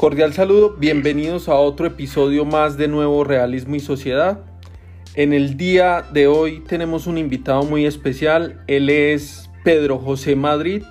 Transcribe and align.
Cordial 0.00 0.32
saludo, 0.32 0.76
bienvenidos 0.78 1.50
a 1.50 1.56
otro 1.56 1.84
episodio 1.84 2.46
más 2.46 2.78
de 2.78 2.88
Nuevo 2.88 3.22
Realismo 3.22 3.74
y 3.74 3.80
Sociedad. 3.80 4.40
En 5.14 5.34
el 5.34 5.58
día 5.58 6.06
de 6.10 6.26
hoy 6.26 6.60
tenemos 6.60 7.06
un 7.06 7.18
invitado 7.18 7.64
muy 7.64 7.84
especial, 7.84 8.64
él 8.66 8.88
es 8.88 9.50
Pedro 9.62 9.98
José 9.98 10.36
Madrid, 10.36 10.84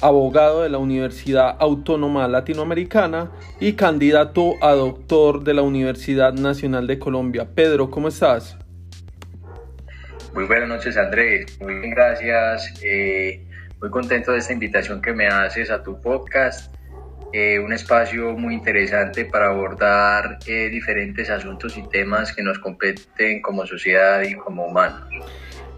abogado 0.00 0.62
de 0.62 0.68
la 0.68 0.78
Universidad 0.78 1.56
Autónoma 1.58 2.28
Latinoamericana 2.28 3.32
y 3.58 3.72
candidato 3.72 4.52
a 4.62 4.70
doctor 4.74 5.42
de 5.42 5.54
la 5.54 5.62
Universidad 5.62 6.32
Nacional 6.32 6.86
de 6.86 7.00
Colombia. 7.00 7.48
Pedro, 7.56 7.90
¿cómo 7.90 8.06
estás? 8.06 8.56
Muy 10.32 10.44
buenas 10.44 10.68
noches 10.68 10.96
Andrés, 10.96 11.60
muy 11.60 11.74
bien, 11.80 11.90
gracias. 11.90 12.72
Eh, 12.84 13.44
muy 13.80 13.90
contento 13.90 14.30
de 14.30 14.38
esta 14.38 14.52
invitación 14.52 15.02
que 15.02 15.12
me 15.12 15.26
haces 15.26 15.72
a 15.72 15.82
tu 15.82 16.00
podcast 16.00 16.73
eh, 17.36 17.58
un 17.58 17.72
espacio 17.72 18.38
muy 18.38 18.54
interesante 18.54 19.24
para 19.24 19.48
abordar 19.48 20.38
eh, 20.46 20.68
diferentes 20.70 21.28
asuntos 21.30 21.76
y 21.76 21.82
temas 21.88 22.32
que 22.32 22.44
nos 22.44 22.60
competen 22.60 23.42
como 23.42 23.66
sociedad 23.66 24.22
y 24.22 24.36
como 24.36 24.66
humanos. 24.66 25.02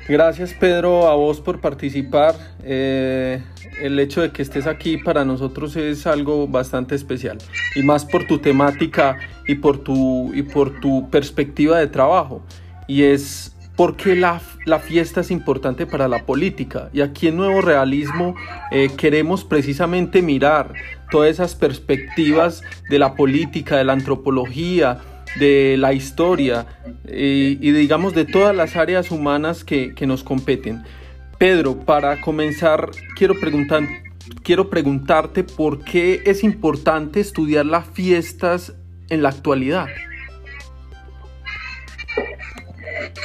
Gracias 0.06 0.52
Pedro 0.52 1.08
a 1.08 1.14
vos 1.14 1.40
por 1.40 1.62
participar. 1.62 2.34
Eh, 2.62 3.42
el 3.80 3.98
hecho 3.98 4.20
de 4.20 4.32
que 4.32 4.42
estés 4.42 4.66
aquí 4.66 4.98
para 4.98 5.24
nosotros 5.24 5.74
es 5.76 6.06
algo 6.06 6.46
bastante 6.46 6.94
especial 6.94 7.38
y 7.74 7.82
más 7.82 8.04
por 8.04 8.26
tu 8.26 8.38
temática 8.38 9.18
y 9.46 9.54
por 9.54 9.78
tu, 9.78 10.34
y 10.34 10.42
por 10.42 10.78
tu 10.80 11.08
perspectiva 11.08 11.78
de 11.78 11.86
trabajo. 11.86 12.44
Y 12.86 13.04
es 13.04 13.56
porque 13.76 14.14
la, 14.14 14.40
la, 14.64 14.78
fiesta 14.78 15.20
es 15.20 15.30
importante 15.30 15.86
para 15.86 16.08
la 16.08 16.24
política. 16.24 16.88
Y 16.92 17.02
aquí 17.02 17.28
en 17.28 17.36
Nuevo 17.36 17.60
Realismo 17.60 18.34
eh, 18.70 18.90
queremos 18.96 19.44
precisamente 19.44 20.22
mirar 20.22 20.72
todas 21.10 21.30
esas 21.30 21.54
perspectivas 21.54 22.62
de 22.88 22.98
la 22.98 23.14
política, 23.14 23.76
de 23.76 23.84
la 23.84 23.92
antropología, 23.92 24.98
de 25.38 25.76
la 25.78 25.92
historia 25.92 26.66
eh, 27.06 27.58
y 27.60 27.72
digamos 27.72 28.14
de 28.14 28.24
todas 28.24 28.54
las 28.54 28.76
áreas 28.76 29.10
humanas 29.10 29.64
que, 29.64 29.94
que 29.94 30.06
nos 30.06 30.24
competen. 30.24 30.82
Pedro, 31.38 31.78
para 31.78 32.20
comenzar, 32.20 32.90
quiero, 33.14 33.34
quiero 34.42 34.70
preguntarte 34.70 35.44
por 35.44 35.84
qué 35.84 36.22
es 36.24 36.42
importante 36.42 37.20
estudiar 37.20 37.66
las 37.66 37.86
fiestas 37.86 38.74
en 39.10 39.22
la 39.22 39.28
actualidad. 39.28 39.86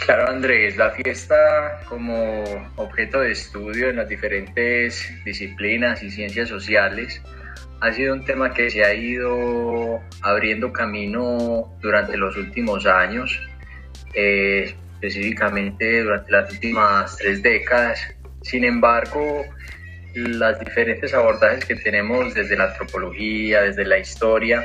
Claro, 0.06 0.30
Andrés, 0.30 0.76
la 0.76 0.90
fiesta 0.92 1.82
como 1.88 2.44
objeto 2.76 3.22
de 3.22 3.32
estudio 3.32 3.90
en 3.90 3.96
las 3.96 4.10
diferentes 4.10 5.10
disciplinas 5.24 6.04
y 6.04 6.12
ciencias 6.12 6.50
sociales 6.50 7.22
ha 7.82 7.92
sido 7.92 8.14
un 8.14 8.24
tema 8.24 8.54
que 8.54 8.70
se 8.70 8.86
ha 8.86 8.94
ido 8.94 10.00
abriendo 10.22 10.72
camino 10.72 11.76
durante 11.82 12.16
los 12.16 12.38
últimos 12.38 12.86
años, 12.86 13.40
eh, 14.14 14.76
específicamente 14.94 16.04
durante 16.04 16.32
las 16.32 16.52
últimas 16.52 17.18
tres 17.18 17.42
décadas. 17.42 18.00
Sin 18.44 18.64
embargo, 18.64 19.46
las 20.14 20.60
diferentes 20.60 21.12
abordajes 21.16 21.66
que 21.66 21.76
tenemos 21.76 22.36
desde 22.36 22.56
la 22.56 22.66
antropología, 22.66 23.62
desde 23.62 23.84
la 23.84 23.98
historia, 23.98 24.64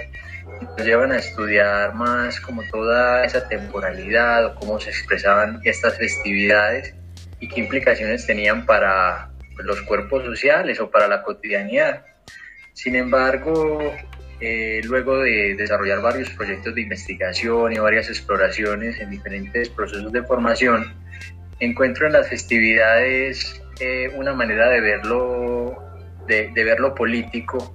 nos 0.60 0.86
llevan 0.86 1.12
a 1.12 1.16
estudiar 1.16 1.94
más 1.94 2.38
como 2.40 2.62
toda 2.64 3.24
esa 3.24 3.48
temporalidad 3.48 4.54
cómo 4.60 4.78
se 4.78 4.90
expresaban 4.90 5.60
estas 5.64 5.96
festividades 5.96 6.94
y 7.40 7.48
qué 7.48 7.60
implicaciones 7.60 8.26
tenían 8.26 8.66
para 8.66 9.30
los 9.56 9.80
cuerpos 9.82 10.24
sociales 10.24 10.78
o 10.80 10.90
para 10.90 11.08
la 11.08 11.22
cotidianidad. 11.22 12.04
Sin 12.76 12.94
embargo, 12.94 13.80
eh, 14.38 14.82
luego 14.84 15.20
de 15.20 15.54
desarrollar 15.56 16.02
varios 16.02 16.28
proyectos 16.28 16.74
de 16.74 16.82
investigación 16.82 17.72
y 17.72 17.78
varias 17.78 18.10
exploraciones 18.10 19.00
en 19.00 19.08
diferentes 19.08 19.70
procesos 19.70 20.12
de 20.12 20.22
formación, 20.22 20.92
encuentro 21.58 22.06
en 22.06 22.12
las 22.12 22.28
festividades 22.28 23.62
eh, 23.80 24.12
una 24.14 24.34
manera 24.34 24.68
de 24.68 24.82
verlo, 24.82 25.74
de, 26.26 26.50
de 26.54 26.64
verlo 26.64 26.94
político 26.94 27.72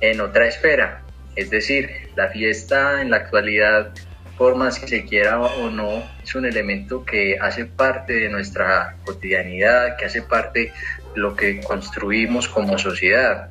en 0.00 0.20
otra 0.20 0.48
esfera, 0.48 1.02
es 1.36 1.50
decir, 1.50 1.88
la 2.16 2.26
fiesta 2.26 3.02
en 3.02 3.10
la 3.10 3.18
actualidad, 3.18 3.92
por 4.36 4.56
más 4.56 4.80
que 4.80 4.88
se 4.88 5.04
quiera 5.04 5.40
o 5.40 5.70
no, 5.70 6.02
es 6.20 6.34
un 6.34 6.44
elemento 6.44 7.04
que 7.04 7.38
hace 7.40 7.66
parte 7.66 8.14
de 8.14 8.28
nuestra 8.30 8.96
cotidianidad, 9.04 9.96
que 9.96 10.06
hace 10.06 10.22
parte 10.22 10.72
de 11.14 11.20
lo 11.20 11.36
que 11.36 11.60
construimos 11.60 12.48
como 12.48 12.76
sociedad. 12.78 13.50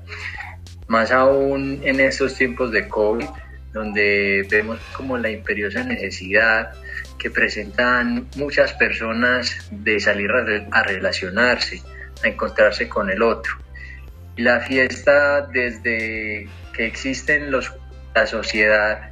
Más 0.91 1.09
aún 1.13 1.79
en 1.85 2.01
estos 2.01 2.35
tiempos 2.35 2.69
de 2.73 2.89
COVID, 2.89 3.25
donde 3.71 4.45
vemos 4.51 4.77
como 4.91 5.17
la 5.17 5.29
imperiosa 5.29 5.85
necesidad 5.85 6.73
que 7.17 7.31
presentan 7.31 8.27
muchas 8.35 8.73
personas 8.73 9.69
de 9.71 10.01
salir 10.01 10.29
a 10.69 10.83
relacionarse, 10.83 11.81
a 12.25 12.27
encontrarse 12.27 12.89
con 12.89 13.09
el 13.09 13.21
otro. 13.21 13.53
Y 14.35 14.41
la 14.41 14.59
fiesta 14.59 15.47
desde 15.47 16.49
que 16.73 16.85
existen 16.87 17.51
los, 17.51 17.71
la 18.13 18.27
sociedad 18.27 19.11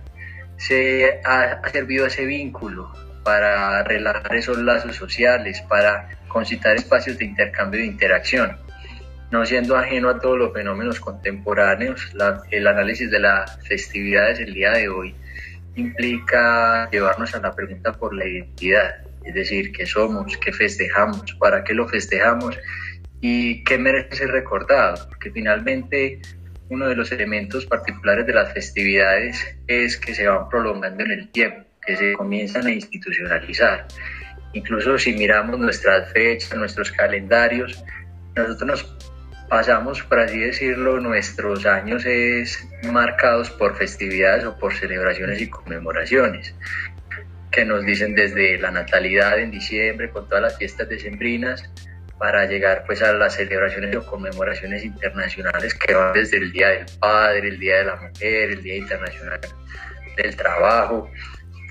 se 0.57 1.21
ha, 1.23 1.61
servido 1.71 2.07
ese 2.07 2.25
vínculo 2.25 2.91
para 3.23 3.83
relajar 3.83 4.35
esos 4.35 4.57
lazos 4.57 4.97
sociales, 4.97 5.61
para 5.69 6.09
concitar 6.27 6.75
espacios 6.75 7.17
de 7.19 7.23
intercambio 7.23 7.79
e 7.79 7.85
interacción. 7.85 8.57
No 9.31 9.45
siendo 9.45 9.77
ajeno 9.77 10.09
a 10.09 10.19
todos 10.19 10.39
los 10.39 10.53
fenómenos 10.53 10.99
contemporáneos, 10.99 12.11
el 12.49 12.67
análisis 12.67 13.11
de 13.11 13.19
las 13.19 13.59
festividades 13.67 14.39
el 14.39 14.53
día 14.53 14.71
de 14.71 14.89
hoy 14.89 15.15
implica 15.75 16.89
llevarnos 16.91 17.35
a 17.35 17.39
la 17.39 17.53
pregunta 17.53 17.93
por 17.93 18.15
la 18.15 18.27
identidad, 18.27 18.95
es 19.23 19.33
decir, 19.35 19.71
qué 19.71 19.85
somos, 19.85 20.35
qué 20.37 20.51
festejamos, 20.51 21.33
para 21.39 21.63
qué 21.63 21.75
lo 21.75 21.87
festejamos 21.87 22.57
y 23.21 23.63
qué 23.63 23.77
merece 23.77 24.15
ser 24.15 24.29
recordado, 24.29 25.07
porque 25.09 25.29
finalmente 25.29 26.21
uno 26.69 26.87
de 26.87 26.95
los 26.95 27.11
elementos 27.11 27.67
particulares 27.67 28.25
de 28.25 28.33
las 28.33 28.51
festividades 28.53 29.45
es 29.67 29.97
que 29.97 30.15
se 30.15 30.27
van 30.27 30.49
prolongando 30.49 31.03
en 31.03 31.11
el 31.11 31.29
tiempo, 31.29 31.67
que 31.85 31.95
se 31.95 32.13
comienzan 32.13 32.65
a 32.65 32.71
institucionalizar. 32.71 33.87
Incluso 34.53 34.97
si 34.97 35.13
miramos 35.13 35.59
nuestras 35.59 36.11
fechas, 36.11 36.57
nuestros 36.57 36.91
calendarios, 36.91 37.83
nosotros 38.35 38.67
nos 38.67 38.97
pasamos, 39.49 40.03
por 40.03 40.19
así 40.19 40.39
decirlo, 40.39 40.99
nuestros 40.99 41.65
años 41.65 42.05
es 42.05 42.67
marcados 42.91 43.49
por 43.49 43.75
festividades 43.75 44.45
o 44.45 44.57
por 44.57 44.73
celebraciones 44.73 45.41
y 45.41 45.49
conmemoraciones 45.49 46.55
que 47.51 47.65
nos 47.65 47.83
dicen 47.83 48.13
desde 48.13 48.59
la 48.59 48.71
natalidad 48.71 49.39
en 49.39 49.51
diciembre 49.51 50.11
con 50.11 50.27
todas 50.27 50.43
las 50.43 50.57
fiestas 50.57 50.87
decembrinas 50.87 51.69
para 52.19 52.45
llegar 52.45 52.83
pues 52.85 53.01
a 53.01 53.13
las 53.13 53.35
celebraciones 53.35 53.95
o 53.95 54.05
conmemoraciones 54.05 54.83
internacionales 54.83 55.73
que 55.73 55.95
van 55.95 56.13
desde 56.13 56.37
el 56.37 56.51
Día 56.51 56.67
del 56.69 56.85
Padre, 56.99 57.47
el 57.47 57.59
Día 57.59 57.77
de 57.77 57.85
la 57.85 57.95
Mujer, 57.95 58.51
el 58.51 58.61
Día 58.61 58.75
Internacional 58.75 59.39
del 60.15 60.35
Trabajo, 60.35 61.09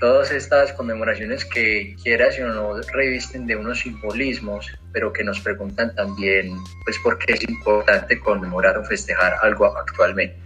todas 0.01 0.31
estas 0.31 0.73
conmemoraciones 0.73 1.45
que 1.45 1.97
quieras 2.03 2.39
o 2.39 2.47
no 2.47 2.81
revisten 2.93 3.47
de 3.47 3.57
unos 3.57 3.81
simbolismos, 3.81 4.73
pero 4.93 5.13
que 5.13 5.25
nos 5.25 5.41
preguntan 5.41 5.95
también 5.95 6.57
pues 6.85 6.99
por 6.99 7.19
qué 7.19 7.35
es 7.35 7.49
importante 7.49 8.19
conmemorar 8.21 8.79
o 8.79 8.85
festejar 8.85 9.35
algo 9.43 9.67
actualmente. 9.77 10.37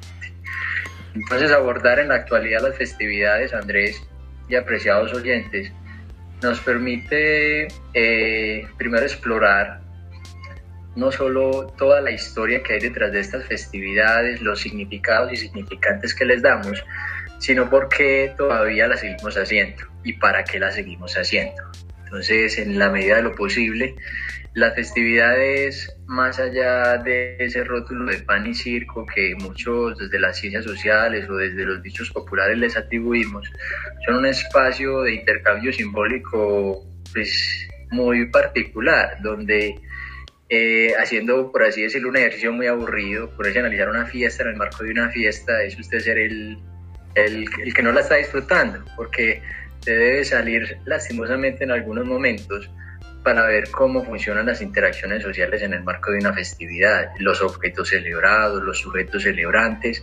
Entonces 1.15 1.53
abordar 1.53 1.99
en 1.99 2.09
la 2.09 2.17
actualidad 2.17 2.63
las 2.63 2.77
festividades, 2.77 3.53
Andrés 3.53 4.03
y 4.49 4.57
apreciados 4.57 5.13
oyentes, 5.13 5.71
nos 6.43 6.59
permite 6.61 7.69
eh, 7.95 8.67
primero 8.79 9.05
explorar 9.05 9.83
no 10.97 11.11
solo 11.11 11.73
toda 11.79 12.01
la 12.01 12.11
historia 12.11 12.63
que 12.63 12.75
hay 12.75 12.81
detrás 12.81 13.13
de 13.13 13.21
estas 13.21 13.45
festividades, 13.47 14.43
los 14.43 14.61
significados 14.61 15.33
y 15.33 15.37
significantes 15.37 16.15
que 16.15 16.25
les 16.25 16.43
damos, 16.43 16.85
sino 17.43 17.69
por 17.69 17.89
qué 17.89 18.33
todavía 18.39 18.87
las 18.87 19.01
seguimos 19.01 19.37
haciendo 19.37 19.83
y 20.05 20.13
para 20.13 20.45
qué 20.45 20.61
las 20.61 20.77
seguimos 20.77 21.15
haciendo. 21.15 21.61
Entonces, 22.05 22.57
en 22.59 22.79
la 22.79 22.89
medida 22.89 23.17
de 23.17 23.23
lo 23.23 23.35
posible, 23.35 23.97
las 24.55 24.77
festividades, 24.77 25.93
más 26.07 26.39
allá 26.39 26.99
de 26.99 27.37
ese 27.41 27.65
rótulo 27.65 28.05
de 28.05 28.19
pan 28.19 28.47
y 28.47 28.55
circo 28.55 29.05
que 29.13 29.35
muchos 29.41 29.99
desde 29.99 30.21
las 30.21 30.39
ciencias 30.39 30.65
sociales 30.65 31.29
o 31.29 31.35
desde 31.35 31.65
los 31.65 31.83
dichos 31.83 32.11
populares 32.13 32.57
les 32.59 32.77
atribuimos, 32.77 33.51
son 34.07 34.17
un 34.17 34.27
espacio 34.27 35.01
de 35.03 35.15
intercambio 35.15 35.73
simbólico 35.73 36.85
pues, 37.13 37.69
muy 37.91 38.27
particular, 38.27 39.17
donde 39.21 39.81
eh, 40.49 40.93
haciendo, 40.97 41.51
por 41.51 41.65
así 41.65 41.83
decirlo, 41.83 42.11
un 42.11 42.19
ejercicio 42.19 42.53
muy 42.53 42.69
aburrido, 42.69 43.35
por 43.35 43.49
eso 43.49 43.59
analizar 43.59 43.89
una 43.89 44.07
fiesta 44.07 44.45
en 44.45 44.51
el 44.51 44.57
marco 44.57 44.85
de 44.85 44.93
una 44.93 45.11
fiesta, 45.11 45.61
es 45.65 45.77
usted 45.77 45.99
ser 45.99 46.19
el, 46.19 46.59
el, 47.15 47.47
el 47.63 47.75
que 47.75 47.83
no 47.83 47.93
la 47.93 48.01
está 48.01 48.17
disfrutando, 48.17 48.85
porque 48.97 49.43
se 49.81 49.95
debe 49.97 50.25
salir 50.25 50.79
lastimosamente 50.85 51.65
en 51.65 51.73
algunos 51.73 52.07
momentos 52.07 52.71
para 53.23 53.47
ver 53.47 53.71
cómo 53.71 54.05
funcionan 54.05 54.47
las 54.47 54.61
interacciones 54.63 55.23
sociales 55.23 55.63
en 55.63 55.73
el 55.75 55.83
marco 55.85 56.11
de 56.11 56.19
una 56.19 56.33
festividad, 56.33 57.11
los 57.19 57.41
objetos 57.41 57.89
celebrados, 57.89 58.63
los 58.63 58.79
sujetos 58.79 59.23
celebrantes 59.23 60.03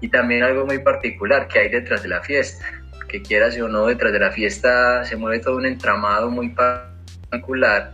y 0.00 0.08
también 0.08 0.42
algo 0.42 0.66
muy 0.66 0.78
particular 0.78 1.48
que 1.48 1.60
hay 1.60 1.68
detrás 1.68 2.02
de 2.02 2.08
la 2.08 2.22
fiesta, 2.22 2.64
que 3.08 3.22
quieras 3.22 3.58
o 3.58 3.68
no, 3.68 3.86
detrás 3.86 4.12
de 4.12 4.18
la 4.18 4.30
fiesta 4.30 5.04
se 5.04 5.16
mueve 5.16 5.40
todo 5.40 5.56
un 5.56 5.66
entramado 5.66 6.30
muy 6.30 6.50
particular 6.50 7.92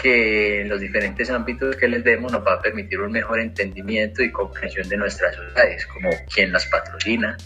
que 0.00 0.62
en 0.62 0.68
los 0.68 0.80
diferentes 0.80 1.28
ámbitos 1.28 1.74
que 1.74 1.88
les 1.88 2.04
demos 2.04 2.30
nos 2.30 2.46
va 2.46 2.54
a 2.54 2.62
permitir 2.62 3.00
un 3.00 3.10
mejor 3.10 3.40
entendimiento 3.40 4.22
y 4.22 4.30
comprensión 4.30 4.88
de 4.88 4.96
nuestras 4.96 5.34
sociedades, 5.34 5.86
como 5.86 6.10
quién 6.32 6.52
las 6.52 6.66
patrocina, 6.66 7.36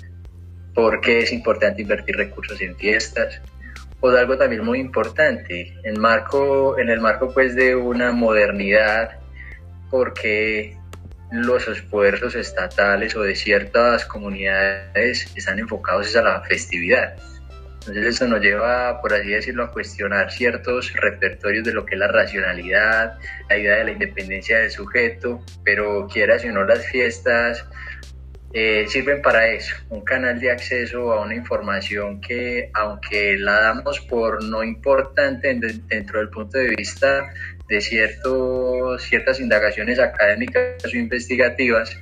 por 0.74 1.00
qué 1.00 1.20
es 1.20 1.32
importante 1.32 1.82
invertir 1.82 2.16
recursos 2.16 2.60
en 2.60 2.76
fiestas, 2.76 3.40
o 4.00 4.10
de 4.10 4.18
algo 4.18 4.36
también 4.36 4.64
muy 4.64 4.80
importante, 4.80 5.74
en, 5.84 6.00
marco, 6.00 6.78
en 6.78 6.88
el 6.90 7.00
marco 7.00 7.32
pues 7.32 7.54
de 7.54 7.76
una 7.76 8.10
modernidad, 8.12 9.18
porque 9.90 10.76
los 11.30 11.66
esfuerzos 11.68 12.34
estatales 12.34 13.16
o 13.16 13.22
de 13.22 13.34
ciertas 13.34 14.04
comunidades 14.04 15.32
están 15.36 15.58
enfocados 15.58 16.14
a 16.16 16.22
la 16.22 16.42
festividad. 16.42 17.14
Entonces 17.80 18.14
eso 18.14 18.28
nos 18.28 18.40
lleva, 18.40 19.00
por 19.00 19.12
así 19.12 19.30
decirlo, 19.30 19.64
a 19.64 19.72
cuestionar 19.72 20.30
ciertos 20.30 20.92
repertorios 20.92 21.64
de 21.64 21.72
lo 21.72 21.84
que 21.84 21.94
es 21.94 21.98
la 21.98 22.06
racionalidad, 22.06 23.18
la 23.48 23.58
idea 23.58 23.76
de 23.76 23.84
la 23.84 23.90
independencia 23.92 24.58
del 24.58 24.70
sujeto, 24.70 25.44
pero 25.64 26.06
quieras 26.06 26.44
o 26.44 26.52
no 26.52 26.64
las 26.64 26.86
fiestas 26.86 27.64
eh, 28.54 28.84
sirven 28.88 29.22
para 29.22 29.48
eso, 29.48 29.74
un 29.88 30.02
canal 30.02 30.38
de 30.38 30.50
acceso 30.50 31.12
a 31.12 31.22
una 31.22 31.34
información 31.34 32.20
que 32.20 32.70
aunque 32.74 33.36
la 33.38 33.60
damos 33.60 34.00
por 34.00 34.44
no 34.44 34.62
importante 34.62 35.58
dentro 35.88 36.18
del 36.18 36.28
punto 36.28 36.58
de 36.58 36.68
vista 36.76 37.32
de 37.68 37.80
ciertas 37.80 39.40
indagaciones 39.40 39.98
académicas 39.98 40.84
o 40.84 40.96
investigativas, 40.96 41.96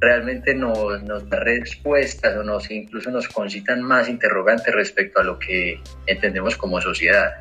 realmente 0.00 0.54
nos, 0.54 1.02
nos 1.02 1.28
da 1.28 1.40
respuestas 1.40 2.36
o 2.36 2.42
nos 2.42 2.70
incluso 2.70 3.10
nos 3.10 3.28
concitan 3.28 3.82
más 3.82 4.08
interrogantes 4.08 4.74
respecto 4.74 5.20
a 5.20 5.24
lo 5.24 5.38
que 5.38 5.78
entendemos 6.06 6.56
como 6.56 6.80
sociedad. 6.80 7.32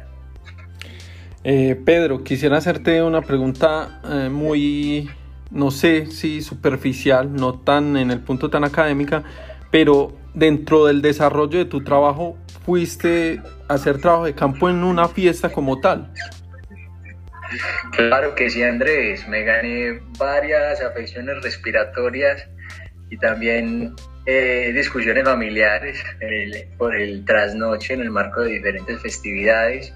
Eh, 1.44 1.75
Pedro, 1.86 2.24
quisiera 2.24 2.57
hacerte 2.57 3.01
una 3.01 3.21
pregunta 3.21 4.01
eh, 4.03 4.30
muy 4.30 5.09
no 5.51 5.69
sé 5.69 6.07
si 6.07 6.42
superficial, 6.42 7.33
no 7.33 7.59
tan 7.59 7.98
en 7.98 8.09
el 8.09 8.19
punto 8.19 8.50
tan 8.50 8.63
académica, 8.63 9.24
pero 9.69 10.18
dentro 10.33 10.86
del 10.86 11.01
desarrollo 11.01 11.59
de 11.59 11.65
tu 11.65 11.83
trabajo 11.83 12.38
fuiste 12.65 13.42
a 13.68 13.74
hacer 13.74 14.00
trabajo 14.00 14.25
de 14.25 14.33
campo 14.33 14.69
en 14.69 14.83
una 14.83 15.07
fiesta 15.07 15.50
como 15.50 15.80
tal. 15.80 16.12
Claro 17.92 18.33
que 18.36 18.50
sí, 18.50 18.63
Andrés. 18.63 19.27
Me 19.27 19.44
gané 19.44 20.00
varias 20.18 20.81
afecciones 20.81 21.42
respiratorias 21.44 22.48
y 23.09 23.18
también 23.18 23.94
eh, 24.25 24.71
discusiones 24.74 25.25
familiares 25.25 26.01
por 26.77 26.95
el 26.95 27.25
trasnoche 27.25 27.94
en 27.94 28.01
el 28.01 28.12
marco 28.12 28.42
de 28.42 28.51
diferentes 28.51 29.01
festividades. 29.01 29.94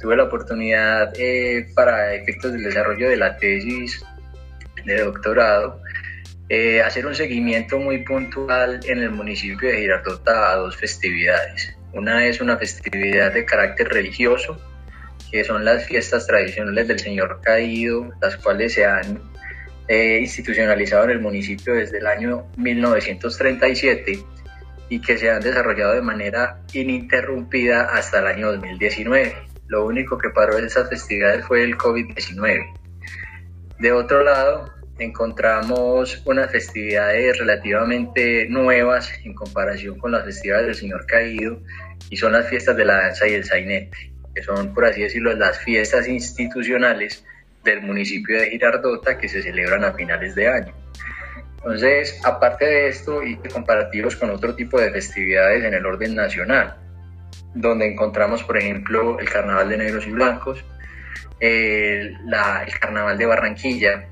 Tuve 0.00 0.16
la 0.16 0.24
oportunidad 0.24 1.12
eh, 1.18 1.68
para 1.74 2.14
efectos 2.14 2.52
del 2.52 2.62
desarrollo 2.62 3.08
de 3.08 3.16
la 3.16 3.36
tesis 3.36 4.04
de 4.84 5.00
doctorado, 5.02 5.80
eh, 6.48 6.82
hacer 6.82 7.06
un 7.06 7.14
seguimiento 7.14 7.78
muy 7.78 8.04
puntual 8.04 8.80
en 8.84 8.98
el 8.98 9.10
municipio 9.10 9.68
de 9.68 9.78
Girardota 9.78 10.52
a 10.52 10.56
dos 10.56 10.76
festividades. 10.76 11.76
Una 11.92 12.26
es 12.26 12.40
una 12.40 12.56
festividad 12.56 13.32
de 13.32 13.44
carácter 13.44 13.88
religioso, 13.88 14.58
que 15.30 15.44
son 15.44 15.64
las 15.64 15.86
fiestas 15.86 16.26
tradicionales 16.26 16.88
del 16.88 16.98
Señor 16.98 17.40
Caído, 17.42 18.12
las 18.20 18.36
cuales 18.36 18.74
se 18.74 18.84
han 18.84 19.20
eh, 19.88 20.18
institucionalizado 20.20 21.04
en 21.04 21.10
el 21.10 21.20
municipio 21.20 21.74
desde 21.74 21.98
el 21.98 22.06
año 22.06 22.46
1937 22.56 24.18
y 24.88 25.00
que 25.00 25.16
se 25.16 25.30
han 25.30 25.40
desarrollado 25.40 25.94
de 25.94 26.02
manera 26.02 26.60
ininterrumpida 26.72 27.94
hasta 27.94 28.20
el 28.20 28.26
año 28.26 28.52
2019. 28.52 29.34
Lo 29.68 29.86
único 29.86 30.18
que 30.18 30.28
paró 30.28 30.58
esas 30.58 30.90
festividades 30.90 31.46
fue 31.46 31.62
el 31.62 31.78
COVID-19. 31.78 32.81
De 33.78 33.92
otro 33.92 34.22
lado, 34.22 34.72
encontramos 34.98 36.22
unas 36.24 36.50
festividades 36.50 37.38
relativamente 37.38 38.46
nuevas 38.48 39.10
en 39.24 39.34
comparación 39.34 39.98
con 39.98 40.12
las 40.12 40.24
festividades 40.24 40.66
del 40.66 40.74
Señor 40.74 41.06
Caído 41.06 41.58
y 42.10 42.16
son 42.16 42.32
las 42.32 42.48
fiestas 42.48 42.76
de 42.76 42.84
la 42.84 42.94
danza 42.94 43.26
y 43.26 43.34
el 43.34 43.44
sainete, 43.44 44.12
que 44.34 44.42
son, 44.42 44.72
por 44.74 44.84
así 44.84 45.02
decirlo, 45.02 45.34
las 45.34 45.58
fiestas 45.58 46.08
institucionales 46.08 47.24
del 47.64 47.82
municipio 47.82 48.38
de 48.38 48.50
Girardota 48.50 49.18
que 49.18 49.28
se 49.28 49.42
celebran 49.42 49.84
a 49.84 49.92
finales 49.92 50.34
de 50.34 50.48
año. 50.48 50.74
Entonces, 51.56 52.20
aparte 52.24 52.64
de 52.64 52.88
esto, 52.88 53.22
y 53.22 53.36
comparativos 53.36 54.16
con 54.16 54.30
otro 54.30 54.54
tipo 54.54 54.80
de 54.80 54.90
festividades 54.90 55.62
en 55.64 55.74
el 55.74 55.86
orden 55.86 56.14
nacional, 56.16 56.76
donde 57.54 57.86
encontramos, 57.86 58.42
por 58.42 58.58
ejemplo, 58.58 59.18
el 59.20 59.30
Carnaval 59.30 59.68
de 59.68 59.76
Negros 59.76 60.06
y 60.06 60.10
Blancos, 60.10 60.64
el, 61.42 62.16
Carnaval 62.80 63.18
de 63.18 63.26
Barranquilla 63.26 64.08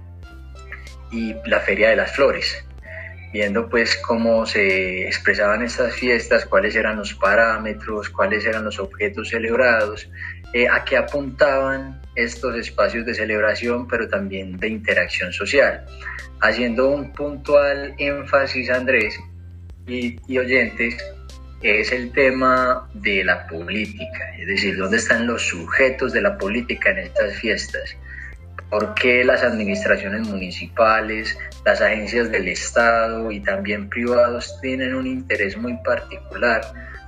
y 1.13 1.35
la 1.47 1.61
Feria 1.61 1.91
de 1.91 1.97
las 1.97 2.13
Flores, 2.13 2.65
viendo 3.33 3.69
pues 3.69 3.97
cómo 3.97 4.45
se 4.47 5.07
expresaban 5.07 5.63
estas 5.63 5.95
fiestas, 5.95 6.45
cuáles 6.45 6.75
eran 6.75 6.97
los 6.97 7.15
parámetros, 7.15 8.11
cuáles 8.11 8.45
eran 8.45 8.65
los 8.65 8.81
objetos 8.81 9.29
celebrados, 9.29 10.11
eh, 10.53 10.69
a 10.69 10.85
qué 10.85 10.97
apuntaban 10.97 12.03
estos 12.17 12.57
espacios 12.57 13.07
de 13.07 13.15
celebración, 13.15 13.87
pero 13.87 14.09
también 14.09 14.57
de 14.57 14.69
interacción 14.69 15.33
social, 15.33 15.87
haciendo 16.41 16.89
un 16.89 17.13
puntual 17.13 17.95
énfasis, 17.99 18.71
Andrés 18.71 19.17
y, 19.87 20.19
y 20.27 20.39
oyentes, 20.39 20.97
es 21.63 21.93
el 21.93 22.13
tema 22.13 22.89
de 22.95 23.23
la 23.23 23.47
política, 23.47 24.35
es 24.39 24.47
decir, 24.47 24.77
dónde 24.77 24.97
están 24.97 25.27
los 25.27 25.43
sujetos 25.43 26.13
de 26.13 26.23
la 26.23 26.39
política 26.39 26.91
en 26.91 26.99
estas 26.99 27.35
fiestas, 27.37 27.97
por 28.71 28.95
qué 28.95 29.25
las 29.25 29.43
administraciones 29.43 30.27
municipales, 30.27 31.37
las 31.65 31.83
agencias 31.83 32.31
del 32.31 32.49
Estado 32.49 33.31
y 33.31 33.41
también 33.41 33.89
privados 33.91 34.59
tienen 34.63 34.95
un 34.95 35.07
interés 35.07 35.57
muy 35.57 35.77
particular 35.85 36.63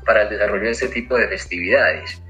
para 0.05 0.23
el 0.23 0.31
desarrollo 0.31 0.65
de 0.65 0.71
este 0.71 0.89
tipo 0.89 1.17
de 1.17 1.29
festividades. 1.29 2.21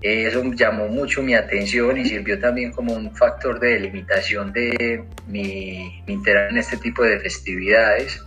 Eso 0.00 0.44
llamó 0.54 0.88
mucho 0.88 1.22
mi 1.22 1.34
atención 1.34 1.96
y 1.98 2.04
sirvió 2.04 2.38
también 2.38 2.72
como 2.72 2.92
un 2.92 3.14
factor 3.16 3.58
de 3.58 3.74
delimitación 3.74 4.52
de 4.52 5.02
mi, 5.26 6.02
mi 6.06 6.12
interés 6.12 6.50
en 6.50 6.58
este 6.58 6.76
tipo 6.76 7.02
de 7.02 7.18
festividades 7.18 8.20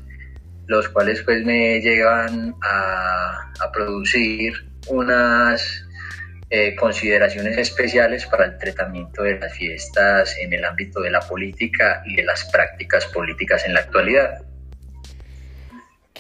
los 0.68 0.90
cuales 0.90 1.22
pues 1.24 1.44
me 1.46 1.80
llevan 1.82 2.56
a, 2.62 3.52
producir 3.74 4.54
unas 4.88 5.86
eh, 6.50 6.76
consideraciones 6.76 7.58
especiales 7.58 8.26
para 8.26 8.46
el 8.46 8.58
tratamiento 8.58 9.24
de 9.24 9.40
las 9.40 9.54
fiestas 9.54 10.36
en 10.40 10.52
el 10.54 10.66
ámbito 10.66 11.02
de 11.02 11.12
la 11.12 11.22
política 11.22 12.04
y 12.06 12.16
de 12.16 12.24
las 12.24 12.50
prácticas 12.52 13.06
políticas 13.06 13.66
en 13.66 13.76
la 13.76 13.82
actualidad. 13.82 14.42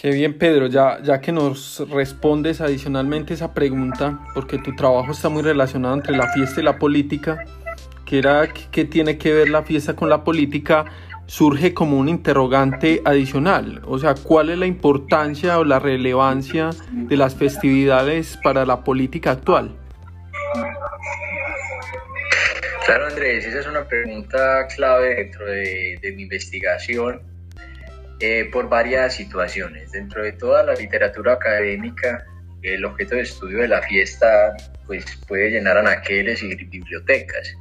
Qué 0.01 0.09
bien, 0.09 0.37
Pedro, 0.37 0.65
ya, 0.65 0.99
ya 1.03 1.21
que 1.21 1.31
nos 1.31 1.87
respondes 1.89 2.59
adicionalmente 2.59 3.35
esa 3.35 3.53
pregunta, 3.53 4.19
porque 4.33 4.57
tu 4.57 4.75
trabajo 4.75 5.11
está 5.11 5.29
muy 5.29 5.43
relacionado 5.43 5.93
entre 5.93 6.17
la 6.17 6.27
fiesta 6.33 6.59
y 6.59 6.63
la 6.63 6.79
política, 6.79 7.45
que 8.03 8.17
era 8.17 8.47
qué 8.51 8.85
tiene 8.85 9.19
que 9.19 9.31
ver 9.31 9.49
la 9.49 9.61
fiesta 9.61 9.95
con 9.95 10.09
la 10.09 10.23
política, 10.23 10.85
surge 11.31 11.73
como 11.73 11.97
un 11.97 12.09
interrogante 12.09 13.01
adicional, 13.05 13.81
o 13.85 13.97
sea, 13.97 14.15
¿cuál 14.15 14.49
es 14.49 14.57
la 14.57 14.65
importancia 14.65 15.59
o 15.59 15.63
la 15.63 15.79
relevancia 15.79 16.71
de 16.91 17.15
las 17.15 17.35
festividades 17.35 18.37
para 18.43 18.65
la 18.65 18.83
política 18.83 19.31
actual? 19.31 19.73
Claro, 22.85 23.07
Andrés, 23.07 23.45
esa 23.45 23.61
es 23.61 23.65
una 23.65 23.85
pregunta 23.85 24.67
clave 24.75 25.15
dentro 25.15 25.45
de, 25.45 26.13
mi 26.17 26.23
investigación 26.23 27.21
eh, 28.19 28.49
por 28.51 28.67
varias 28.67 29.15
situaciones. 29.15 29.89
Dentro 29.93 30.23
de 30.23 30.33
toda 30.33 30.63
la 30.63 30.73
literatura 30.73 31.35
académica, 31.35 32.25
el 32.61 32.83
objeto 32.83 33.15
de 33.15 33.21
estudio 33.21 33.59
de 33.59 33.69
la 33.69 33.81
fiesta 33.83 34.57
pues, 34.85 35.05
puede 35.29 35.51
llenar 35.51 35.77
anaqueles 35.77 36.43
y 36.43 36.53
bibliotecas. 36.55 37.55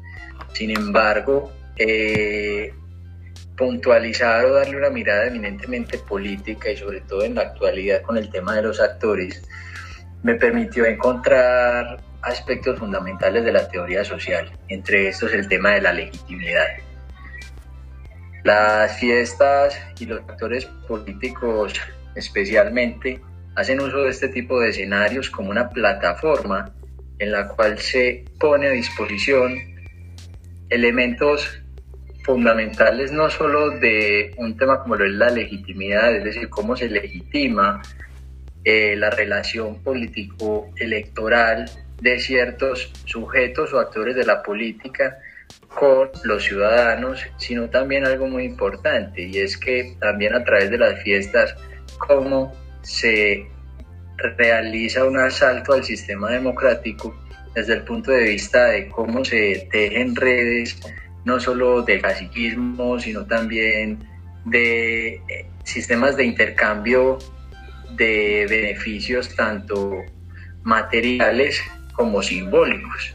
Sin 0.55 0.77
embargo, 0.77 1.53
eh, 1.77 2.75
puntualizar 3.61 4.47
o 4.47 4.55
darle 4.55 4.79
una 4.79 4.89
mirada 4.89 5.27
eminentemente 5.27 5.99
política 5.99 6.71
y 6.71 6.79
sobre 6.79 7.03
todo 7.03 7.25
en 7.25 7.35
la 7.35 7.43
actualidad 7.43 8.01
con 8.01 8.17
el 8.17 8.31
tema 8.31 8.57
de 8.57 8.63
los 8.63 8.81
actores, 8.81 9.47
me 10.23 10.35
permitió 10.37 10.87
encontrar 10.87 12.01
aspectos 12.23 12.79
fundamentales 12.79 13.45
de 13.45 13.53
la 13.53 13.69
teoría 13.69 14.03
social, 14.03 14.51
entre 14.69 15.09
estos 15.09 15.35
el 15.35 15.47
tema 15.47 15.73
de 15.73 15.83
la 15.83 15.93
legitimidad. 15.93 16.69
Las 18.45 18.99
fiestas 18.99 19.79
y 19.99 20.07
los 20.07 20.21
actores 20.21 20.65
políticos 20.89 21.75
especialmente 22.15 23.21
hacen 23.57 23.79
uso 23.83 24.05
de 24.05 24.11
este 24.11 24.29
tipo 24.29 24.59
de 24.59 24.71
escenarios 24.71 25.29
como 25.29 25.51
una 25.51 25.69
plataforma 25.69 26.73
en 27.19 27.33
la 27.33 27.47
cual 27.49 27.79
se 27.79 28.25
pone 28.39 28.69
a 28.69 28.71
disposición 28.71 29.55
elementos 30.71 31.61
fundamentales 32.23 33.13
no 33.13 33.31
solo 33.31 33.71
de 33.71 34.35
un 34.37 34.57
tema 34.57 34.81
como 34.81 34.97
lo 34.97 35.05
es 35.07 35.13
la 35.13 35.31
legitimidad, 35.31 36.15
es 36.15 36.25
decir, 36.25 36.49
cómo 36.49 36.77
se 36.77 36.89
legitima 36.89 37.83
eh, 38.65 38.95
la 38.97 39.11
relación 39.11 39.83
político-electoral 39.83 41.71
de 42.01 42.19
ciertos 42.19 42.93
sujetos 43.05 43.73
o 43.73 43.79
actores 43.79 44.15
de 44.17 44.25
la 44.25 44.43
política 44.43 45.19
con 45.69 46.11
los 46.25 46.45
ciudadanos, 46.45 47.25
sino 47.39 47.69
también 47.71 48.05
algo 48.05 48.27
muy 48.27 48.45
importante, 48.45 49.23
y 49.23 49.39
es 49.39 49.57
que 49.57 49.97
también 49.99 50.35
a 50.35 50.45
través 50.45 50.71
de 50.71 50.79
las 50.79 51.03
fiestas, 51.03 51.55
cómo 51.99 52.53
se 52.83 53.47
realiza 54.17 55.05
un 55.05 55.19
asalto 55.19 55.73
al 55.73 55.85
sistema 55.85 56.31
democrático 56.31 57.15
desde 57.55 57.75
el 57.75 57.83
punto 57.83 58.13
de 58.13 58.25
vista 58.25 58.67
de 58.67 58.89
cómo 58.89 59.25
se 59.25 59.69
tejen 59.71 60.15
redes, 60.15 60.79
no 61.25 61.41
solo 61.41 61.83
de 61.83 62.01
caciquismo, 62.01 62.99
sino 62.99 63.27
también 63.27 63.99
de 64.45 65.15
eh, 65.15 65.47
sistemas 65.65 66.17
de 66.17 66.25
intercambio 66.25 67.19
de 67.97 68.47
beneficios 68.49 69.35
tanto 69.35 70.03
materiales 70.63 71.61
como 71.93 72.23
simbólicos. 72.23 73.15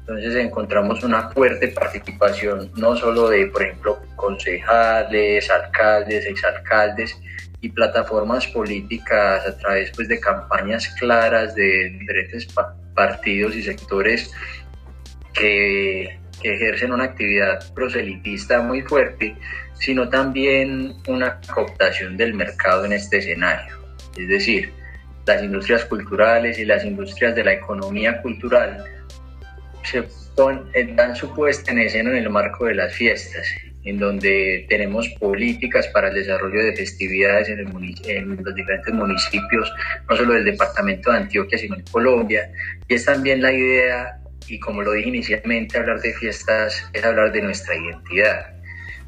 Entonces 0.00 0.36
encontramos 0.36 1.02
una 1.02 1.30
fuerte 1.30 1.68
participación 1.68 2.70
no 2.76 2.94
solo 2.94 3.30
de, 3.30 3.46
por 3.46 3.62
ejemplo, 3.62 4.02
concejales, 4.16 5.50
alcaldes, 5.50 6.26
exalcaldes 6.26 7.18
y 7.62 7.70
plataformas 7.70 8.46
políticas 8.48 9.46
a 9.46 9.56
través 9.56 9.90
pues, 9.92 10.08
de 10.08 10.20
campañas 10.20 10.88
claras 10.98 11.54
de 11.54 11.88
diferentes 11.98 12.46
partidos 12.94 13.56
y 13.56 13.62
sectores 13.62 14.30
que, 15.32 16.18
que 16.42 16.54
ejercen 16.54 16.92
una 16.92 17.04
actividad 17.04 17.72
proselitista 17.74 18.62
muy 18.62 18.82
fuerte, 18.82 19.36
sino 19.78 20.08
también 20.08 20.94
una 21.08 21.40
cooptación 21.52 22.16
del 22.16 22.34
mercado 22.34 22.84
en 22.84 22.92
este 22.92 23.18
escenario. 23.18 23.74
Es 24.16 24.28
decir, 24.28 24.72
las 25.26 25.42
industrias 25.42 25.84
culturales 25.86 26.58
y 26.58 26.64
las 26.64 26.84
industrias 26.84 27.34
de 27.34 27.44
la 27.44 27.52
economía 27.52 28.20
cultural 28.22 28.84
se 29.82 30.04
dan 30.94 31.14
su 31.14 31.32
puesta 31.34 31.72
en 31.72 31.78
escena 31.78 32.10
en 32.10 32.16
el 32.16 32.30
marco 32.30 32.66
de 32.66 32.74
las 32.74 32.92
fiestas, 32.92 33.46
en 33.84 33.98
donde 33.98 34.66
tenemos 34.68 35.08
políticas 35.20 35.86
para 35.88 36.08
el 36.08 36.14
desarrollo 36.14 36.64
de 36.64 36.74
festividades 36.74 37.48
en, 37.48 37.60
en, 37.60 38.44
los 38.44 38.54
diferentes 38.54 38.92
municipios, 38.92 39.72
no 40.08 40.16
solo 40.16 40.34
del 40.34 40.44
departamento 40.44 41.10
de 41.10 41.18
Antioquia, 41.18 41.58
sino 41.58 41.76
en 41.76 41.84
Colombia. 41.90 42.50
Y 42.88 42.94
es 42.94 43.04
también 43.04 43.42
la 43.42 43.52
idea, 43.52 44.18
y 44.48 44.58
como 44.58 44.82
lo 44.82 44.92
dije 44.92 45.08
inicialmente, 45.08 45.78
hablar 45.78 46.00
de 46.00 46.12
fiestas 46.12 46.86
es 46.92 47.04
hablar 47.04 47.32
de 47.32 47.42
nuestra 47.42 47.74
identidad. 47.76 48.54